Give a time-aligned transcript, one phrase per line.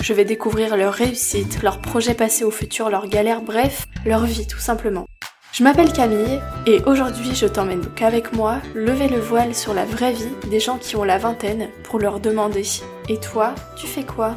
[0.00, 4.46] Je vais découvrir leur réussite, leurs projets passés au futur, leurs galères, bref, leur vie
[4.46, 5.06] tout simplement.
[5.52, 9.84] Je m'appelle Camille et aujourd'hui je t'emmène donc avec moi lever le voile sur la
[9.84, 12.62] vraie vie des gens qui ont la vingtaine pour leur demander
[13.08, 14.36] Et toi, tu fais quoi?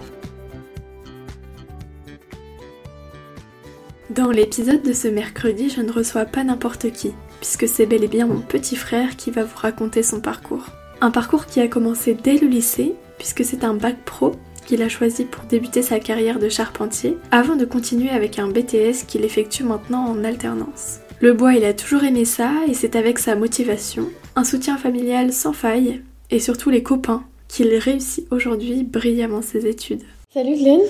[4.09, 8.07] Dans l'épisode de ce mercredi, je ne reçois pas n'importe qui, puisque c'est bel et
[8.07, 10.65] bien mon petit frère qui va vous raconter son parcours.
[11.01, 14.35] Un parcours qui a commencé dès le lycée, puisque c'est un bac pro
[14.69, 19.07] qu'il a choisi pour débuter sa carrière de charpentier, avant de continuer avec un BTS
[19.07, 20.99] qu'il effectue maintenant en alternance.
[21.21, 25.33] Le bois, il a toujours aimé ça et c'est avec sa motivation, un soutien familial
[25.33, 30.03] sans faille et surtout les copains qu'il réussit aujourd'hui brillamment ses études.
[30.31, 30.81] Salut Glenn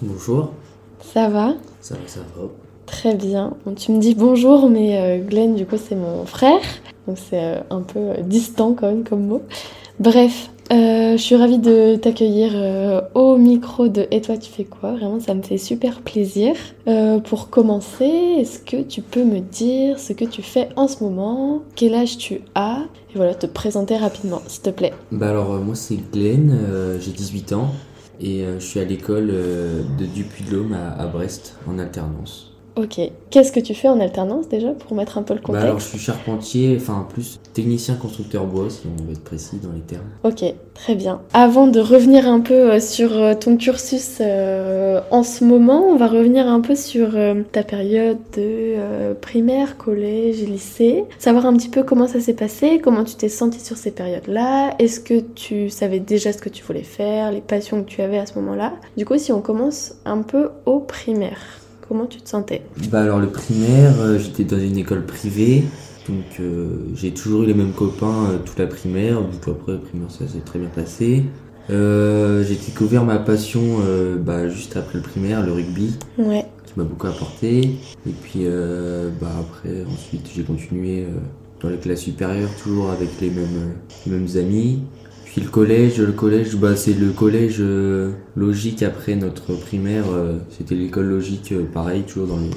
[0.00, 0.52] Bonjour.
[1.12, 1.56] Ça va?
[1.80, 2.44] Ça va, ça va.
[2.86, 3.56] Très bien.
[3.76, 6.60] tu me dis bonjour, mais euh, Glenn, du coup, c'est mon frère.
[7.08, 9.42] Donc c'est euh, un peu distant quand même comme mot.
[9.98, 14.64] Bref, euh, je suis ravie de t'accueillir euh, au micro de Et toi tu fais
[14.64, 14.92] quoi?
[14.92, 16.54] Vraiment ça me fait super plaisir.
[16.86, 18.04] Euh, pour commencer,
[18.38, 21.62] est-ce que tu peux me dire ce que tu fais en ce moment?
[21.74, 22.82] Quel âge tu as?
[23.14, 24.92] Et voilà, te présenter rapidement s'il te plaît.
[25.10, 26.56] Bah alors moi c'est Glenn,
[27.00, 27.70] j'ai 18 ans
[28.20, 32.57] et je suis à l'école de Dupuy-de-Lôme à Brest en alternance.
[32.78, 33.00] Ok.
[33.30, 35.80] Qu'est-ce que tu fais en alternance déjà pour mettre un peu le contexte bah alors,
[35.80, 39.80] je suis charpentier, enfin plus technicien constructeur bois si on veut être précis dans les
[39.80, 40.06] termes.
[40.22, 41.20] Ok, très bien.
[41.34, 45.96] Avant de revenir un peu euh, sur euh, ton cursus euh, en ce moment, on
[45.96, 47.10] va revenir un peu sur
[47.50, 51.04] ta période de primaire, collège, lycée.
[51.18, 54.74] Savoir un petit peu comment ça s'est passé, comment tu t'es senti sur ces périodes-là.
[54.78, 58.18] Est-ce que tu savais déjà ce que tu voulais faire, les passions que tu avais
[58.18, 58.74] à ce moment-là?
[58.96, 61.57] Du coup, si on commence un peu au primaire.
[61.88, 62.60] Comment tu te sentais
[62.92, 65.64] Bah alors le primaire, euh, j'étais dans une école privée,
[66.06, 69.22] donc euh, j'ai toujours eu les mêmes copains euh, toute la primaire.
[69.42, 71.24] Coup après la primaire ça s'est très bien passé.
[71.70, 73.62] j'ai découvert ma passion
[74.20, 75.96] bah, juste après le primaire, le rugby.
[76.18, 76.44] Ouais.
[76.66, 77.76] Qui m'a beaucoup apporté.
[78.06, 78.44] Et puis
[79.18, 81.06] bah après ensuite j'ai continué
[81.62, 83.72] dans les classes supérieures toujours avec les mêmes,
[84.06, 84.82] les mêmes amis.
[85.38, 90.06] Puis le collège, le collège, bah, c'est le collège euh, logique après notre primaire.
[90.10, 92.50] Euh, c'était l'école logique, euh, pareil, toujours dans le,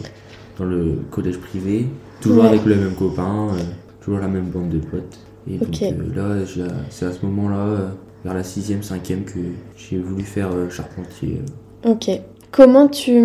[0.58, 1.86] dans le collège privé.
[2.22, 3.50] Toujours avec le même copain,
[4.04, 5.20] toujours la même bande de potes.
[5.48, 5.80] Et donc
[6.16, 6.38] là,
[6.90, 7.92] c'est à ce moment-là,
[8.24, 9.40] vers la 6ème, 5ème, que
[9.78, 11.40] j'ai voulu faire charpentier.
[11.86, 12.10] Ok.
[12.52, 13.18] Comment tu,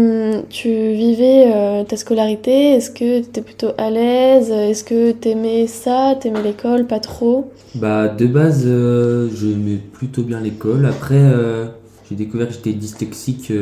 [0.51, 2.75] tu vivais euh, ta scolarité?
[2.75, 4.53] Est-ce que tu étais plutôt à l'aise?
[4.53, 6.15] Est-ce que tu aimais ça?
[6.21, 6.87] T'aimais l'école?
[6.87, 7.51] Pas trop?
[7.75, 10.87] Bah de base, euh, je j'aimais plutôt bien l'école.
[10.87, 11.67] Après, euh,
[12.09, 13.53] j'ai découvert que j'étais dyslexique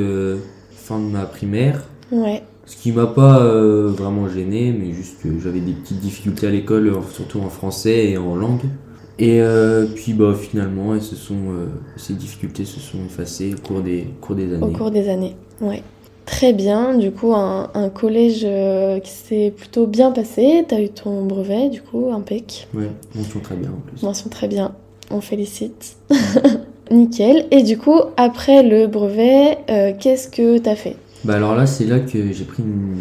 [0.70, 1.82] fin de ma primaire.
[2.12, 2.42] Ouais.
[2.66, 6.92] Ce qui m'a pas vraiment gêné, mais juste que j'avais des petites difficultés à l'école,
[7.10, 8.60] surtout en français et en langue.
[9.18, 11.66] Et euh, puis bah, finalement, elles se sont, euh,
[11.96, 14.62] ces difficultés se sont effacées au cours des, cours des années.
[14.62, 15.82] Au cours des années, ouais.
[16.26, 20.64] Très bien, du coup, un, un collège euh, qui s'est plutôt bien passé.
[20.66, 22.66] Tu as eu ton brevet, du coup, impec.
[22.74, 24.02] Ouais, mention très bien en plus.
[24.02, 24.74] Mention très bien,
[25.10, 25.96] on félicite.
[26.90, 27.46] Nickel.
[27.50, 29.58] Et du coup, après le brevet,
[30.00, 30.96] qu'est-ce que tu as fait?
[31.24, 32.96] Bah alors là, c'est là que j'ai pris une,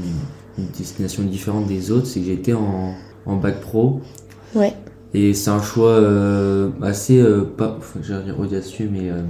[0.58, 2.94] une, destination différente des autres, c'est que j'étais en,
[3.26, 4.00] en bac pro.
[4.56, 4.74] Ouais.
[5.14, 9.22] Et c'est un choix euh, assez, euh, pas, j'ai audacieux, mais euh,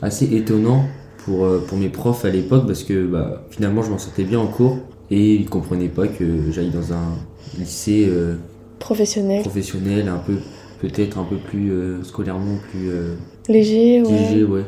[0.00, 0.84] assez étonnant
[1.18, 4.46] pour, pour mes profs à l'époque parce que bah, finalement je m'en sortais bien en
[4.46, 4.78] cours
[5.10, 7.18] et ils comprenaient pas que j'aille dans un
[7.58, 8.08] lycée
[8.78, 9.42] professionnel.
[9.42, 10.36] professionnel, un peu
[10.80, 11.72] peut-être un peu plus
[12.04, 12.90] scolairement plus
[13.48, 14.12] léger, ouais.
[14.12, 14.64] léger, ouais.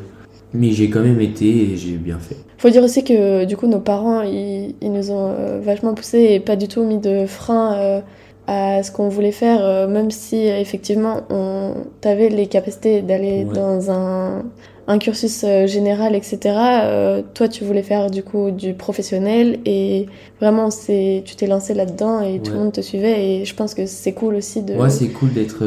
[0.53, 2.35] Mais j'ai quand même été et j'ai bien fait.
[2.57, 6.39] Faut dire aussi que du coup nos parents ils, ils nous ont vachement poussé et
[6.41, 8.01] pas du tout mis de frein
[8.49, 13.91] à ce qu'on voulait faire, euh, même si effectivement on avait les capacités d'aller dans
[13.91, 14.43] un,
[14.87, 16.39] un, cursus euh, général, etc.
[16.83, 20.07] Euh, toi, tu voulais faire du coup du professionnel et
[20.41, 23.75] vraiment, c'est, tu t'es lancé là-dedans et tout le monde te suivait et je pense
[23.75, 24.73] que c'est cool aussi de.
[24.73, 25.63] Ouais, c'est cool d'être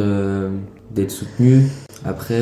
[0.91, 1.63] d'être soutenu.
[2.05, 2.41] Après,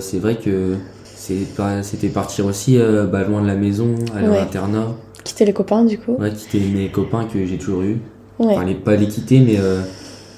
[0.00, 0.74] c'est vrai que
[1.14, 2.76] c'était partir aussi
[3.12, 4.40] bah, loin de la maison, aller ouais.
[4.40, 4.96] en internat.
[5.22, 6.16] Quitter les copains du coup.
[6.18, 7.98] Ouais, quitter mes copains que j'ai toujours eu.
[8.38, 8.74] Ouais.
[8.74, 9.80] pas les quitter, mais euh,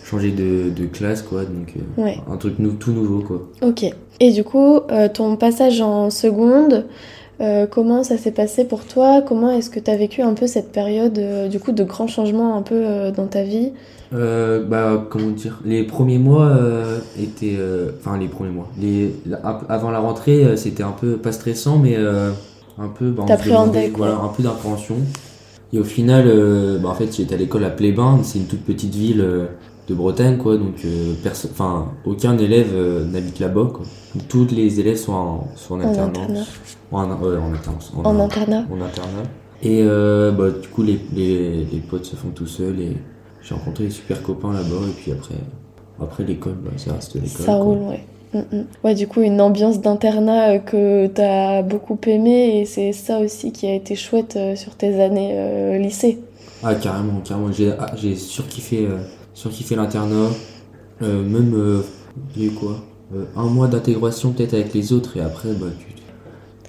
[0.04, 1.42] changer de, de, classe, quoi.
[1.42, 3.48] Donc, euh, un truc tout nouveau, quoi.
[3.62, 3.84] Ok.
[4.20, 6.86] Et du coup, euh, ton passage en seconde,
[7.70, 9.22] comment ça s'est passé pour toi?
[9.22, 12.56] Comment est-ce que tu as vécu un peu cette période du coup de grands changements
[12.56, 13.70] un peu dans ta vie?
[14.10, 15.60] Bah, comment dire?
[15.64, 16.56] Les premiers mois
[17.20, 17.56] étaient.
[18.00, 18.68] Enfin, les premiers mois.
[18.80, 23.10] Les, la- avant la rentrée, c'était un peu pas stressant, mais un peu.
[23.10, 23.24] Bah.
[23.96, 24.96] Voilà, un peu d'appréhension.
[25.72, 28.62] Et au final, euh, bah, en fait, j'étais à l'école à Plébain, c'est une toute
[28.64, 29.46] petite ville euh,
[29.88, 30.56] de Bretagne, quoi.
[30.56, 32.74] Donc, euh, enfin, aucun élève
[33.12, 33.72] n'habite là-bas,
[34.28, 36.16] tous les élèves sont en, sont en En alternance.
[36.18, 36.44] internat.
[36.90, 37.92] En, en alternance.
[38.02, 39.22] En internat en internat.
[39.62, 42.96] Et euh, bah, du coup, les, les, les potes se font tout seuls et
[43.42, 44.86] j'ai rencontré des super copains là-bas.
[44.88, 45.34] Et puis après,
[46.00, 47.28] après l'école, bah, ça reste l'école.
[47.28, 47.54] Ça quoi.
[47.56, 48.04] roule, ouais.
[48.34, 48.64] Mm, mm.
[48.84, 53.52] Ouais, du coup, une ambiance d'internat euh, que t'as beaucoup aimé et c'est ça aussi
[53.52, 56.18] qui a été chouette euh, sur tes années euh, lycée.
[56.62, 57.52] Ah, carrément, carrément.
[57.52, 58.98] J'ai ah, j'ai surkiffé, euh,
[59.34, 60.28] surkiffé l'internat.
[61.02, 61.82] Euh, même,
[62.34, 62.76] il y a eu quoi
[63.36, 65.86] Un mois d'intégration peut-être avec les autres et après, bah, tu,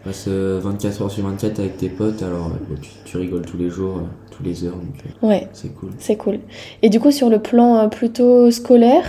[0.04, 2.22] passes euh, 24 heures sur 24 avec tes potes.
[2.22, 4.02] Alors, bah, tu, tu rigoles tous les jours,
[4.32, 4.76] tous les heures.
[4.76, 4.94] Donc,
[5.28, 5.90] Ouais, c'est cool.
[5.98, 6.40] c'est cool.
[6.84, 9.04] Et du coup, sur le plan plutôt scolaire,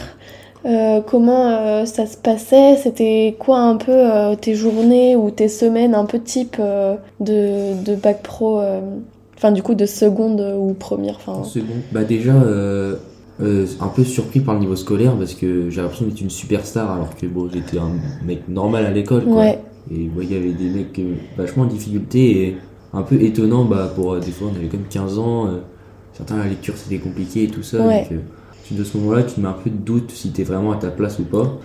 [0.66, 2.76] euh, comment euh, ça se passait?
[2.76, 6.56] C'était quoi un peu euh, tes journées ou tes semaines un peu type
[7.20, 8.60] de, de bac pro,
[9.36, 11.18] enfin du coup de seconde ou première.
[11.26, 16.06] En seconde, bah déjà, un peu surpris par le niveau scolaire parce que j'ai l'impression
[16.06, 17.90] d'être une superstar alors que bon, j'étais un
[18.26, 19.24] mec normal à l'école.
[19.24, 19.36] quoi.
[19.36, 19.58] Ouais,
[19.90, 21.00] Et ouais, il y avait des mecs
[21.36, 22.56] vachement en difficulté et
[22.92, 23.64] un peu étonnant.
[23.64, 25.48] Bah, pour des fois, on avait quand même 15 ans.
[26.12, 27.78] certains, la lecture c'était compliqué et tout ça.
[27.86, 28.00] Ouais.
[28.00, 28.20] Donc, tu-
[28.74, 30.90] de ce moment-là, tu te mets un peu de doute si t'es vraiment à ta
[30.90, 31.58] place ou pas.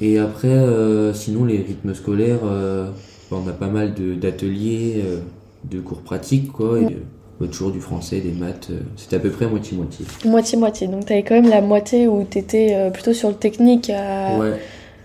[0.00, 2.90] Et après, euh, sinon, les rythmes scolaires, euh,
[3.30, 5.18] on a pas mal de- d'ateliers, euh,
[5.64, 6.80] de cours pratiques, quoi.
[6.80, 6.96] Et,
[7.40, 8.70] bah, toujours du français, des maths.
[8.96, 10.06] C'était à peu près moitié-moitié.
[10.24, 10.88] moitié-moitié.
[10.88, 14.38] Donc t'avais quand même la moitié où t'étais euh, plutôt sur le technique à...
[14.38, 14.54] Ouais.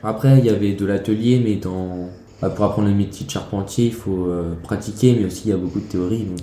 [0.03, 2.09] Après, il y avait de l'atelier, mais dans...
[2.41, 4.27] bah, pour apprendre le métier de charpentier, il faut
[4.63, 6.23] pratiquer, mais aussi il y a beaucoup de théorie.
[6.25, 6.39] Donc,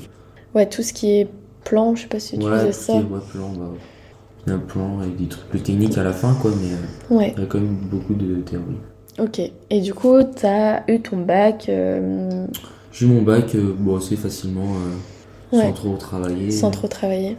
[0.54, 1.28] Ouais, tout ce qui est
[1.64, 2.92] plan, je sais pas si tu ouais, faisais ça.
[2.94, 3.70] qui est, ouais, plan, bah,
[4.52, 7.40] un plan avec des trucs plus techniques à la fin, quoi, mais euh, Ouais, il
[7.40, 8.76] y a quand même beaucoup de théorie.
[9.18, 9.40] ok.
[9.70, 12.46] Et du coup, t'as eu ton bac euh,
[12.92, 14.62] J'ai eu mon bac, euh, bon, assez facilement,
[15.52, 15.62] euh, Ouais.
[15.64, 16.50] sans trop travailler.
[16.50, 17.36] sans trop travailler.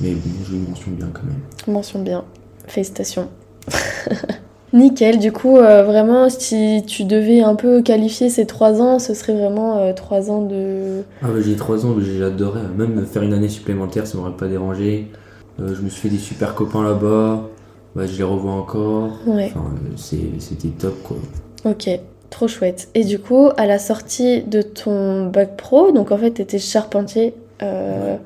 [0.00, 1.72] Mais bon, j'ai eu une mention bien quand même.
[1.74, 2.24] Mention bien.
[2.66, 3.28] Félicitations.
[4.72, 9.32] Nickel, du coup, vraiment, si tu devais un peu qualifier ces trois ans, ce serait
[9.34, 11.02] vraiment trois ans de...
[11.22, 12.62] Ah bah, j'ai 3 ans, j'ai- j'adorais.
[12.76, 15.12] Même faire une année supplémentaire, ça m'aurait pas dérangé.
[15.60, 17.42] Euh, je me suis fait des super copains là-bas.
[17.94, 19.10] Bah, je les revois encore.
[19.26, 21.16] Ouais, Enfin, c'est- c'était top quoi.
[21.64, 21.88] ok,
[22.30, 22.88] trop chouette.
[22.94, 27.34] Et du coup, à la sortie de ton bac pro, donc en fait, t'étais charpentier
[27.62, 28.16] euh,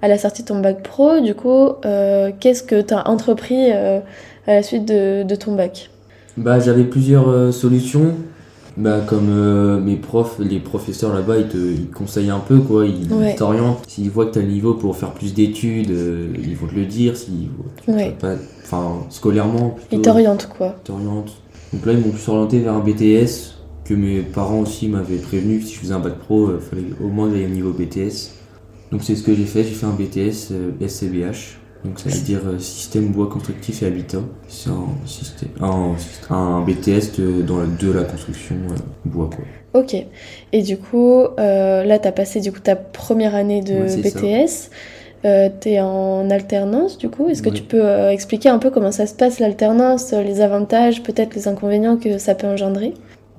[0.00, 3.98] à la sortie de ton bac pro, du coup, euh, qu'est-ce que t'as entrepris euh,
[4.46, 5.90] à la suite de, de ton bac?
[6.36, 8.14] Bah, j'avais plusieurs solutions.
[8.76, 12.84] Bah, comme euh, mes profs, les professeurs là-bas, ils te ils conseillent un peu quoi.
[12.84, 13.34] Ils Ouais.
[13.34, 13.82] t'orientent.
[13.88, 16.84] S'ils voient que t'as le niveau pour faire plus d'études, euh, ils vont te le
[16.84, 17.16] dire.
[17.16, 17.48] S'ils
[17.88, 18.14] Ouais.
[18.64, 19.96] enfin, scolairement plutôt.
[19.96, 20.76] Il t'oriente, quoi.
[20.84, 21.32] t'orientent.
[21.72, 25.58] Donc là, ils m'ont plus orienté vers un BTS que mes parents aussi m'avaient prévenu
[25.60, 28.32] que si je faisais un bac pro, il fallait au moins j'aille au niveau BTS.
[28.92, 31.58] Donc c'est ce que j'ai fait, j'ai fait un BTS euh, SCBH.
[31.86, 34.18] Donc ça veut dire euh, système bois constructif et habitat.
[34.48, 35.94] C'est un, système, un,
[36.30, 38.74] un BTS de, dans la, de la construction euh,
[39.04, 39.44] bois quoi.
[39.80, 39.94] Ok.
[40.52, 44.08] Et du coup, euh, là, t'as passé du coup ta première année de Ouais, c'est
[44.08, 44.18] ça.
[44.20, 44.70] BTS.
[45.24, 47.28] Euh, t'es en alternance, du coup.
[47.28, 47.54] Est-ce que Ouais.
[47.56, 51.48] tu peux euh, expliquer un peu comment ça se passe l'alternance, les avantages, peut-être les
[51.48, 52.94] inconvénients que ça peut engendrer?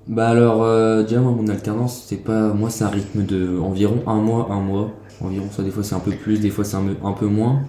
[0.08, 3.98] Bah alors euh, déjà moi mon alternance c'est pas moi c'est un rythme de environ
[4.08, 6.78] un mois un mois environ ça des fois c'est un peu plus des fois c'est
[6.78, 7.60] un, un peu moins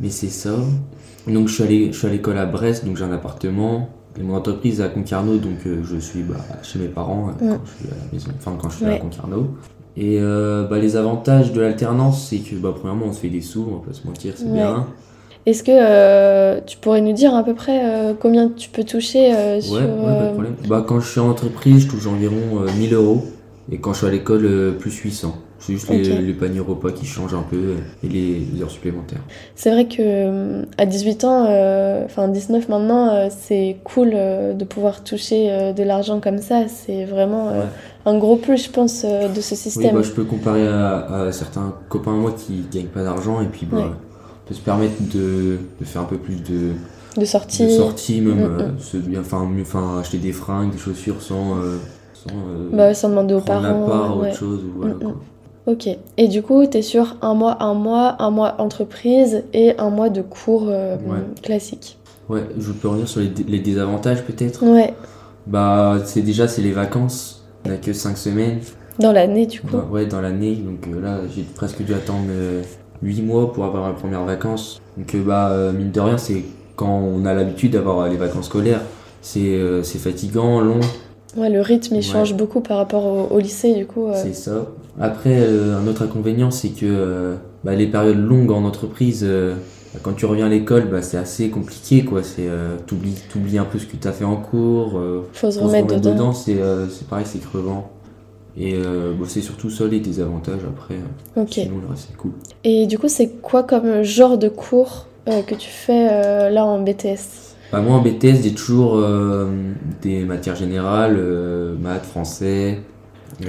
[0.00, 0.54] mais c'est ça
[1.26, 4.22] donc je suis allé je suis à l'école à Brest donc j'ai un appartement et
[4.22, 7.60] mon entreprise est à Concarneau donc euh, je suis bah, chez mes parents euh, quand
[7.64, 8.98] je suis à la maison enfin quand je suis à.
[8.98, 9.48] Concarneau
[9.96, 13.40] et euh, bah, les avantages de l'alternance c'est que bah premièrement on se fait des
[13.40, 14.52] sous on va pas se mentir c'est Ouais.
[14.52, 14.86] bien
[15.46, 19.74] Est-ce que tu pourrais nous dire à peu près combien tu peux toucher Ouais, sur...
[19.74, 20.54] ouais, pas de problème.
[20.68, 23.24] Bah, quand je suis en entreprise, je touche environ euh, 1000 euros.
[23.70, 25.34] Et quand je suis à l'école, plus 800.
[25.66, 26.18] C'est juste les, Ok.
[26.20, 29.20] les paniers repas qui changent un peu et les, les heures supplémentaires.
[29.54, 34.52] C'est vrai que euh, à 18 ans, euh, enfin 19 maintenant, euh, c'est cool euh,
[34.52, 36.68] de pouvoir toucher de l'argent comme ça.
[36.68, 37.64] C'est vraiment Ouais.
[38.04, 39.94] un gros plus, je pense, de ce Oui, système.
[39.94, 43.46] bah, je peux comparer à, à certains copains à moi qui gagnent pas d'argent et
[43.46, 43.84] puis bah, Ouais.
[43.84, 46.72] on peut se permettre de, de faire un peu plus de,
[47.18, 47.64] De sortie.
[47.64, 48.78] de sorties, même Mm, mm.
[48.80, 51.78] se bien, enfin, enfin, acheter des fringues, des chaussures sans, euh,
[52.12, 53.86] sans euh, Bah sans demander aux parents.
[53.86, 54.28] part, ouais.
[54.28, 54.60] autre chose.
[54.76, 55.14] Voilà, Mm, quoi.
[55.66, 55.88] Ok.
[56.18, 60.10] Et du coup, t'es sur un mois, un mois, un mois entreprise et un mois
[60.10, 61.18] de cours euh, Ouais.
[61.42, 61.98] classiques.
[62.28, 64.62] Ouais, je peux revenir sur les, dé- les désavantages peut-être?
[64.64, 64.94] Ouais,
[65.46, 67.44] Bah, c'est déjà c'est les vacances.
[67.66, 68.58] On a que 5 semaines.
[68.98, 70.54] Dans l'année, du coup Dans- ouais, dans l'année.
[70.54, 72.28] Donc euh, là, j'ai presque dû attendre
[73.02, 74.80] 8 mois pour avoir mes premières vacances.
[74.96, 76.44] Donc, euh, bah, euh, mine de rien, c'est
[76.76, 78.82] quand on a l'habitude d'avoir euh, les vacances scolaires.
[79.22, 80.80] C'est euh, fatigant, long,
[81.36, 82.02] Ouais, le rythme, il Ouais.
[82.02, 84.06] change beaucoup par rapport au, au lycée, du coup.
[84.06, 84.12] euh.
[84.14, 84.66] c'est ça.
[85.00, 87.34] Après, euh, un autre inconvénient, c'est que euh,
[87.64, 89.54] bah, les périodes longues en entreprise, euh,
[89.92, 92.04] bah, quand tu reviens à l'école, bah, c'est assez compliqué.
[92.04, 92.22] quoi.
[92.22, 92.48] C'est
[92.86, 95.00] T'oublies t'oublies un peu ce que tu as fait en cours.
[95.32, 96.32] Faut se remettre remettre dedans.
[96.32, 96.58] c'est
[96.90, 97.90] c'est pareil, c'est crevant.
[98.56, 100.94] Et bon, c'est surtout ça les désavantages après.
[101.36, 101.54] euh, Ok.
[101.54, 102.30] Sinon, le reste, c'est cool.
[102.62, 107.54] Et du coup, c'est quoi comme genre de cours que tu fais là en BTS
[107.72, 109.02] Bah, moi, en BTS, j'ai toujours
[110.02, 111.18] des matières générales,
[111.80, 112.78] maths, français,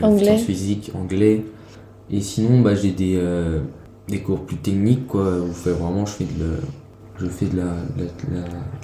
[0.01, 0.37] Anglais.
[0.37, 1.43] physiques, anglais.
[2.11, 3.59] Et sinon, bah, j'ai des, euh,
[4.07, 6.55] des cours plus techniques, quoi, où fait vraiment, je fais de la,
[7.19, 8.41] je fais de la, la,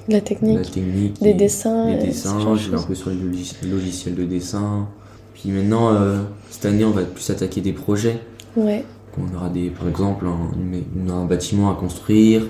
[0.07, 1.21] La la- technique de la technique.
[1.21, 4.87] Des dessins des euh, dessins, je vais un peu sur les logis- logiciels de dessin.
[5.33, 6.17] Puis maintenant, euh,
[6.49, 8.19] cette année, on va plus attaquer des projets.
[8.55, 8.83] Ouais.
[9.17, 12.41] On aura des, par exemple un, un bâtiment à construire,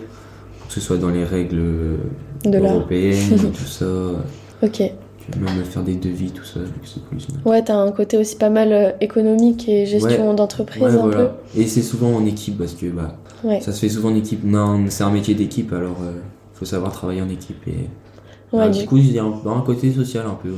[0.68, 1.62] que ce soit dans les règles
[2.46, 3.86] De européennes, tout ça.
[4.64, 4.84] Ok.
[5.30, 7.48] Puis même faire des devis, tout ça, c'est.
[7.50, 11.36] Ouais, t'as un côté aussi pas mal euh, économique et gestion d'entreprise Ouais, un voilà.
[11.56, 13.48] Et c'est souvent en équipe parce que bah, peu.
[13.50, 13.60] Ouais.
[13.62, 14.44] ça se fait souvent en équipe.
[14.44, 16.14] Non, c'est un métier d'équipe, alors euh,
[16.54, 17.68] faut savoir travailler en équipe.
[17.68, 17.88] Et
[18.52, 20.50] bah, du du coup, il y a un, un côté social un peu.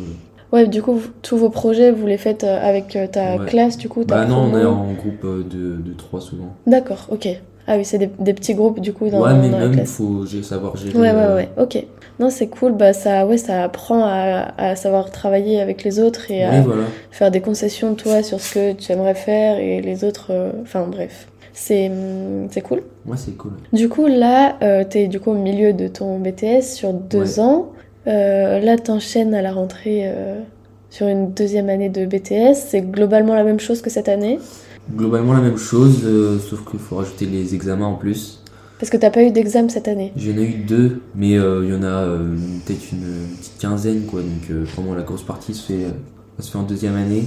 [0.51, 3.89] Ouais, du coup, tous vos projets, vous les faites euh, avec euh, ta classe, du
[3.89, 6.55] coup, Bah non, on est en groupe de, de trois souvent.
[6.67, 7.27] D'accord, ok.
[7.67, 9.85] Ah oui, c'est des, des petits groupes, du coup, dans, ouais, mais dans même, il
[9.85, 10.97] faut savoir gérer.
[10.97, 11.85] Ouais, ouais, euh, ouais, ok.
[12.19, 16.29] Non, c'est cool, bah ça, ouais, ça apprend à, à savoir travailler avec les autres
[16.29, 16.83] et à voilà.
[17.11, 20.27] faire des concessions, toi, sur ce que tu aimerais faire et les autres...
[20.31, 21.27] euh, Enfin, bref.
[21.53, 22.81] C'est hum, c'est cool.
[23.05, 23.51] Ouais, c'est cool.
[23.71, 27.39] Du coup, là, euh, t'es du coup au milieu de ton BTS sur deux Ouais.
[27.39, 27.67] ans.
[28.07, 30.11] Euh, là, t'enchaînes à la rentrée
[30.89, 32.55] sur une deuxième année de BTS.
[32.55, 34.39] C'est globalement la même chose que cette année.
[34.95, 38.39] Globalement la même chose, euh, sauf qu'il faut rajouter les examens en plus.
[38.79, 40.11] Parce que t'as pas eu d'examen cette année.
[40.17, 42.35] J'en ai eu deux, mais euh, il y en a euh,
[42.65, 44.19] peut-être une, une petite quinzaine, quoi.
[44.21, 45.89] Donc euh, vraiment la grosse partie se fait, euh,
[46.41, 47.23] se fait en deuxième année.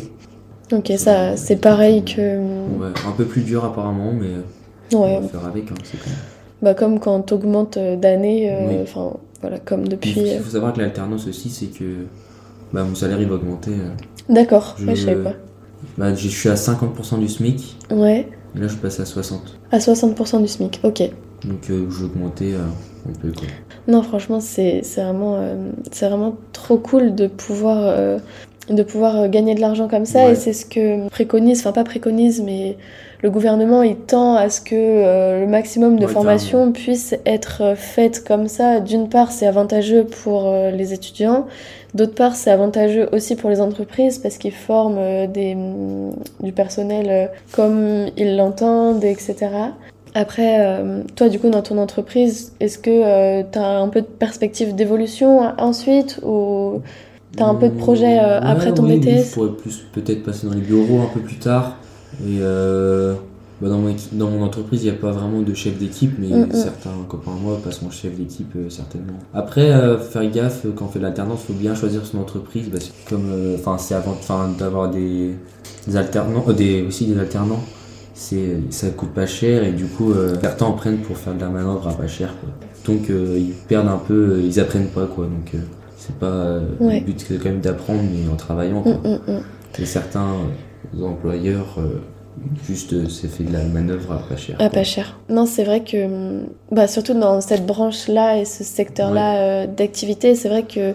[0.72, 2.38] Ok, ça, c'est pareil que.
[2.38, 5.70] Ouais, un peu plus dur apparemment, mais euh, Ouais, on va faire avec.
[5.70, 6.18] Hein, c'est quand même.
[6.60, 8.74] bah comme quand t'augmentes d'années, euh, Oui.
[8.82, 10.20] enfin voilà, comme Puis, depuis.
[10.20, 11.84] il euh, faut savoir que l'alternance aussi, c'est que
[12.72, 13.70] bah, mon salaire il va augmenter.
[13.72, 13.88] euh.
[14.28, 15.32] D'accord, Je- ouais, je savais pas.
[15.98, 19.34] Bah, je suis à 50% du SMIC, Ouais, là je passe à 60%.
[19.70, 21.02] à 60% du SMIC, ok.
[21.44, 22.64] Donc euh, je vais augmenter euh,
[23.08, 23.30] un peu.
[23.32, 23.46] Quoi.
[23.88, 28.18] Non, franchement, c'est c'est vraiment, euh, c'est vraiment trop cool de pouvoir, euh,
[28.68, 30.26] de pouvoir euh, gagner de l'argent comme ça.
[30.26, 30.32] Ouais.
[30.32, 32.76] Et c'est ce que préconise, enfin pas préconise, mais
[33.22, 37.62] le gouvernement, il tend à ce que euh, le maximum de Ouais, formations puisse être
[37.62, 38.80] euh, faites comme ça.
[38.80, 41.46] D'une part, c'est avantageux pour euh, les étudiants.
[41.94, 46.52] D'autre part, c'est avantageux aussi pour les entreprises parce qu'ils forment euh, des, mm, du
[46.52, 49.34] personnel comme ils l'entendent, etc.
[50.14, 50.80] Après,
[51.14, 55.52] toi, du coup, dans ton entreprise, est-ce que tu as un peu de perspective d'évolution
[55.58, 56.80] ensuite ou
[57.36, 59.24] T'as un peu de projet, euh, Ouais, après ton oui, BTS?
[59.28, 61.76] je pourrais plus peut-être passer dans les bureaux un peu plus tard.
[62.22, 63.14] Et euh,
[63.60, 66.12] bah, dans, mon équipe- dans mon entreprise, il n'y a pas vraiment de chef d'équipe,
[66.18, 66.52] mais Mm, mm.
[66.52, 69.18] certains copains à moi passent mon chef d'équipe euh, certainement.
[69.34, 69.70] Après,
[70.10, 73.30] faire gaffe quand on fait de l'alternance, il faut bien choisir son entreprise que comme,
[73.56, 74.16] enfin, c'est avant,
[74.58, 75.34] d'avoir des,
[75.86, 77.60] des alternants, des, aussi des alternants.
[78.14, 81.40] C'est, ça coûte pas cher et du coup euh, certains en prennent pour faire de
[81.40, 82.48] la manœuvre à pas cher quoi.
[82.86, 85.26] Donc euh, ils perdent un peu, euh, ils apprennent pas quoi.
[85.26, 85.52] Donc
[86.06, 87.00] c'est pas euh, Ouais.
[87.00, 88.92] le but c'est quand même d'apprendre mais en travaillant quoi.
[88.92, 89.42] Mm, mm, mm.
[89.82, 90.26] Et certains
[90.98, 92.00] euh, employeurs euh,
[92.66, 94.56] juste c'est fait de la manœuvre à pas cher.
[94.58, 94.78] Ah, quoi.
[94.80, 95.18] pas cher.
[95.28, 100.62] Non, c'est vrai que, bah, surtout dans cette branche-là et ce secteur-là d'activité, c'est vrai
[100.62, 100.92] que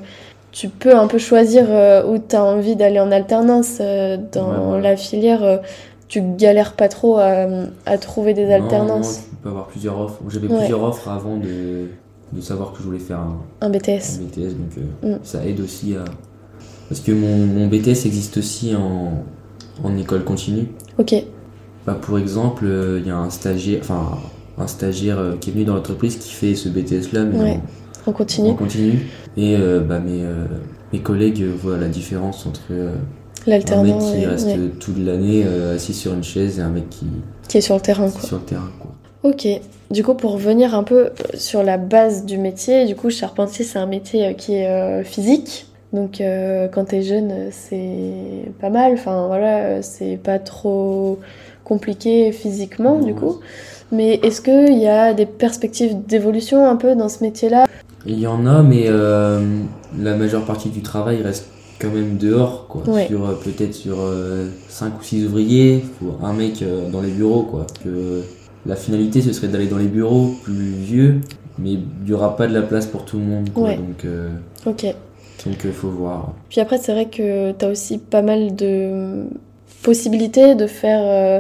[0.52, 1.64] tu peux un peu choisir
[2.08, 3.80] où tu as envie d'aller en alternance.
[3.80, 5.62] dans Ouais, la filière,
[6.08, 7.48] tu galères pas trop à,
[7.86, 9.22] à trouver des Non, non, alternances.
[9.30, 10.20] tu peux avoir plusieurs offres.
[10.30, 10.58] J'avais Ouais.
[10.58, 11.88] plusieurs offres avant de,
[12.34, 14.20] de savoir que je voulais faire un, Un un BTS.
[14.22, 15.20] BTS donc euh, Mm.
[15.24, 16.06] ça aide aussi à.
[16.90, 19.24] Parce que mon, mon BTS existe aussi en,
[19.84, 20.68] en école continue.
[20.98, 21.16] Ok.
[21.86, 24.18] Bah, pour exemple, euh, il y a un stagiaire, enfin
[24.58, 27.52] un stagiaire euh, qui est venu dans l'entreprise qui fait ce BTS là, mais Ouais.
[27.52, 27.62] en-
[28.10, 28.50] On continue.
[28.50, 29.00] en continu.
[29.38, 29.56] Et
[29.88, 30.24] bah, mes,
[30.92, 34.98] mes collègues voient la différence entre euh, un mec L'alternant qui ouais, reste ouais, toute
[35.00, 35.44] l'année
[35.76, 37.06] assis sur une chaise et un mec qui
[37.48, 38.10] qui est sur le terrain.
[38.10, 38.22] Quoi.
[38.22, 38.70] sur le terrain.
[38.80, 38.92] Quoi.
[39.24, 39.48] Ok.
[39.92, 43.78] Du coup, pour revenir un peu sur la base du métier, du coup, charpentier, c'est
[43.78, 45.68] un métier euh, qui est euh, physique.
[45.94, 48.94] Donc, euh, quand t'es jeune, c'est pas mal.
[48.94, 51.20] Enfin, voilà, c'est pas trop
[51.66, 53.40] compliqué physiquement, du coup.
[53.92, 57.66] Mais est-ce qu'il y a des perspectives d'évolution un peu dans ce métier-là?
[58.06, 59.42] Il y en a, mais euh,
[60.00, 61.48] la majeure partie du travail reste
[61.80, 62.88] quand même dehors, quoi.
[62.88, 63.08] Ouais.
[63.08, 63.98] Sur euh, peut-être sur
[64.70, 65.84] 5 ou 6 ouvriers,
[66.24, 67.68] un mec dans les bureaux, quoi.
[67.84, 68.24] Que
[68.66, 71.22] la finalité ce serait d'aller dans les bureaux plus vieux,
[71.58, 73.64] mais il n'y aura pas de la place pour tout le monde, quoi.
[73.70, 73.76] Ouais.
[73.78, 74.30] Donc, euh,
[74.66, 74.86] Ok.
[75.46, 76.34] donc euh, faut voir.
[76.50, 79.26] Puis après, c'est vrai que tu as aussi pas mal de
[79.84, 81.02] possibilités de faire.
[81.04, 81.40] euh,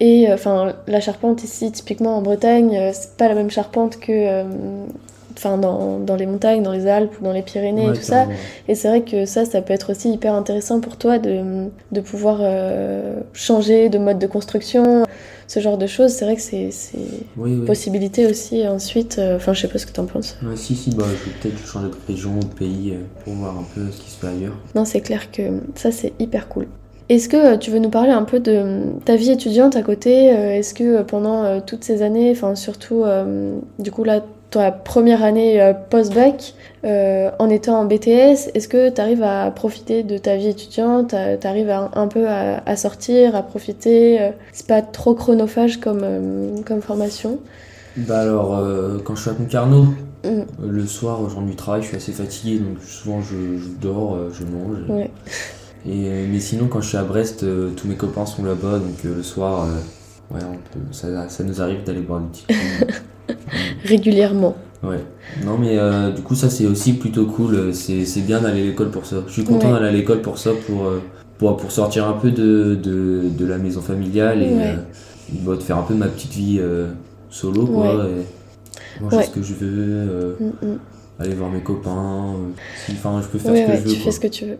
[0.00, 4.42] et enfin, la charpente ici, typiquement en Bretagne, c'est pas la même charpente que.
[5.34, 8.02] Euh, Enfin, dans, dans les montagnes, dans les Alpes ou dans les Pyrénées et tout
[8.02, 8.26] ça.
[8.68, 12.00] Et c'est vrai que ça, ça peut être aussi hyper intéressant pour toi de, de
[12.00, 15.04] pouvoir euh, changer de mode de construction,
[15.48, 16.12] ce genre de choses.
[16.12, 16.70] C'est vrai que c'est
[17.36, 17.66] Oui, une oui.
[17.66, 19.16] possibilité aussi ensuite.
[19.18, 20.36] euh, Enfin, je sais pas ce que t'en penses.
[20.42, 23.34] Ouais, si, si, bah, je vais peut-être changer de région ou de pays euh, pour
[23.34, 24.54] voir un peu ce qui se fait ailleurs.
[24.76, 25.42] Non, c'est clair que
[25.74, 26.66] ça, c'est hyper cool.
[27.10, 29.82] Est-ce que euh, tu veux nous parler un peu de euh, ta vie étudiante à
[29.82, 34.04] côté euh, Est-ce que euh, pendant euh, toutes ces années, enfin surtout euh, du coup
[34.04, 34.22] là,
[34.54, 39.50] ta première année euh, post-bac, euh, en étant en BTS, est-ce que tu arrives à
[39.50, 44.30] profiter de ta vie étudiante Tu arrives un peu à, à sortir, à profiter euh,
[44.52, 47.38] C'est pas trop chronophage comme, euh, comme formation?
[47.96, 49.86] Bah alors, euh, quand je suis à Concarneau,
[50.24, 50.44] Mm.
[50.66, 54.42] le soir, au du travail, je suis assez fatigué, donc souvent je, je dors, je
[54.44, 54.78] mange.
[54.88, 55.10] Ouais.
[55.86, 57.44] Et, mais sinon, quand je suis à Brest,
[57.76, 59.68] tous mes copains sont là-bas, donc le soir,
[60.30, 62.48] ouais, on peut, ça, ça nous arrive d'aller boire une petite.
[63.84, 64.56] Régulièrement.
[64.82, 65.00] Ouais.
[65.44, 67.72] Non, mais euh, du coup, ça c'est aussi plutôt cool.
[67.74, 69.16] C'est bien d'aller à l'école pour ça.
[69.26, 69.72] Je suis content Ouais.
[69.74, 71.00] d'aller à l'école pour ça, pour, euh,
[71.38, 74.62] pour, pour sortir un peu de, de, de la maison familiale et Ouais.
[74.66, 74.76] euh,
[75.42, 76.88] bah, de faire un peu ma petite vie euh,
[77.30, 78.06] solo, quoi.
[78.06, 80.78] Et manger ce que je veux, Mm, mm.
[81.20, 82.34] aller voir mes copains.
[82.92, 83.90] Enfin, je peux faire ce que je veux.
[83.90, 84.04] tu quoi.
[84.04, 84.58] fais ce que tu veux.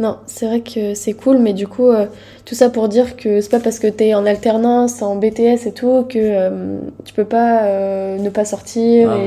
[0.00, 2.06] Non, c'est vrai que c'est cool, mais du coup, euh,
[2.44, 5.72] tout ça pour dire que c'est pas parce que t'es en alternance, en BTS et
[5.72, 9.18] tout, que euh, tu peux pas euh, ne pas sortir Ah,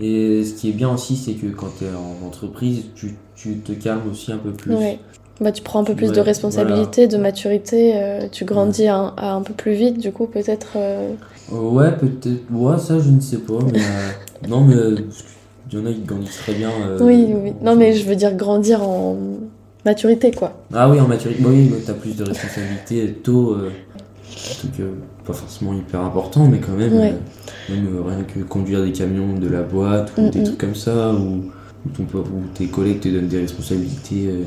[0.00, 0.44] et...
[0.44, 3.72] ce qui est bien aussi, c'est que quand tu es en entreprise, tu, tu te
[3.72, 4.74] calmes aussi un peu plus.
[4.74, 4.98] Ouais.
[5.40, 7.94] Bah, tu prends un peu plus de responsabilité, de maturité,
[8.30, 10.76] tu grandis un, à un peu plus vite, du coup, peut-être.
[11.50, 12.42] ouais, peut-être.
[12.52, 13.58] Ouais, ça, je ne sais pas.
[13.72, 13.80] Mais,
[14.48, 14.74] non, mais
[15.72, 16.70] il y en a qui grandissent très bien.
[17.00, 17.54] oui, oui.
[17.62, 19.16] Non, mais je veux dire grandir en
[19.84, 20.52] maturité, quoi.
[20.74, 21.42] Ah oui, en maturité.
[21.42, 23.54] Bah oui, tu as plus de responsabilités tôt.
[23.54, 23.70] Euh,
[24.58, 24.92] truc euh,
[25.26, 26.96] pas forcément hyper important, mais quand même.
[26.96, 27.12] Ouais.
[27.12, 30.44] euh, même euh, rien que conduire des camions de la boîte ou Mm, des mm.
[30.44, 31.50] trucs comme ça, ou,
[31.94, 34.44] ton, ou tes collègues te donnent des responsabilités euh,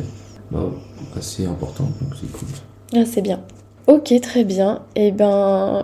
[0.51, 0.69] bah,
[1.17, 2.47] assez importantes, donc c'est cool.
[2.95, 3.39] Ah, c'est bien.
[3.87, 4.81] Ok, très bien.
[4.95, 5.83] Et ben,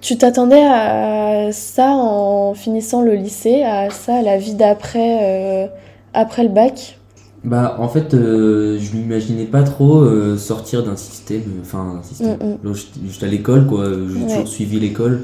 [0.00, 5.66] tu t'attendais à ça en finissant le lycée, à ça, à la vie d'après, euh,
[6.12, 6.98] après le bac?
[7.44, 12.36] Bah, en fait, euh, je m'imaginais pas trop euh, sortir d'un système, enfin, un système.
[12.64, 12.74] Mm, mm.
[13.08, 14.26] J'étais à l'école, quoi, j'ai Ouais.
[14.28, 15.22] toujours suivi l'école.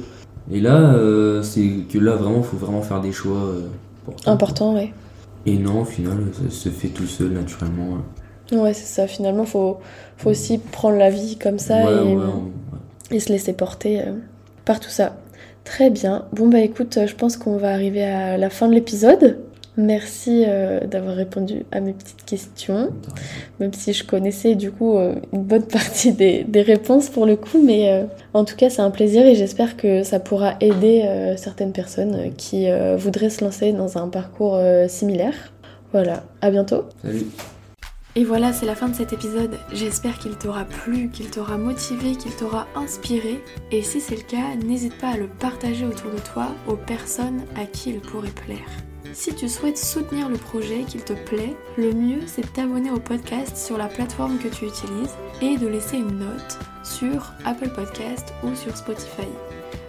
[0.50, 3.62] Et là, euh, c'est que là, vraiment, faut vraiment faire des choix euh,
[4.08, 4.30] importants.
[4.32, 4.92] Important, ouais.
[5.46, 7.98] Et non, au final, ça se fait tout seul, naturellement.
[8.52, 9.06] Ouais, c'est ça.
[9.08, 9.78] Finalement, faut,
[10.16, 14.00] faut aussi prendre la vie comme ça ouais, et, ouais, on- et se laisser porter
[14.00, 14.12] euh,
[14.64, 15.16] par tout ça.
[15.64, 16.26] Très bien.
[16.32, 19.38] Bon, bah écoute, euh, je pense qu'on va arriver à la fin de l'épisode.
[19.78, 22.90] Merci euh, d'avoir répondu à mes petites questions.
[23.58, 27.36] même si je connaissais du coup euh, une bonne partie des, des réponses pour le
[27.36, 28.04] coup, mais euh,
[28.34, 32.34] en tout cas c'est un plaisir et j'espère que ça pourra aider euh, certaines personnes
[32.36, 35.34] qui euh, voudraient se lancer dans un parcours euh, similaire.
[35.92, 36.84] Voilà, à bientôt.
[37.02, 37.26] Salut.
[38.14, 39.58] Et voilà, c'est la fin de cet épisode.
[39.72, 43.40] J'espère qu'il t'aura plu, qu'il t'aura motivé, qu'il t'aura inspiré.
[43.70, 47.40] Et si c'est le cas, n'hésite pas à le partager autour de toi aux personnes
[47.56, 48.91] à qui il pourrait plaire.
[49.12, 52.98] Si tu souhaites soutenir le projet, qu'il te plaît, le mieux c'est de t'abonner au
[52.98, 58.32] podcast sur la plateforme que tu utilises et de laisser une note sur Apple Podcast
[58.42, 59.28] ou sur Spotify.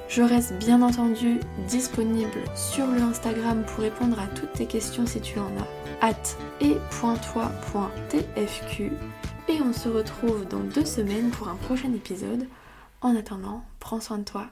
[0.10, 5.22] Je reste bien entendu disponible sur le Instagram pour répondre à toutes tes questions si
[5.22, 6.82] tu en as at et.toi.tfq
[9.48, 12.48] et on se retrouve dans deux semaines pour un prochain épisode.
[13.02, 14.48] En attendant, prends soin de toi.